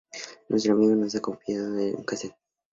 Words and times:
nuestro 0.49 0.73
amigo 0.73 0.95
nos 0.95 1.13
ha 1.13 1.21
copiado 1.21 1.73
un 1.99 2.03
casete 2.03 2.35